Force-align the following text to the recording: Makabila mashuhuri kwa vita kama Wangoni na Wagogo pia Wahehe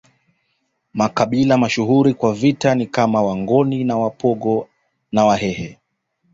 Makabila 0.93 1.57
mashuhuri 1.57 2.13
kwa 2.13 2.33
vita 2.33 2.85
kama 2.85 3.21
Wangoni 3.21 3.83
na 3.83 3.97
Wagogo 3.97 4.67
pia 5.11 5.25
Wahehe 5.25 5.79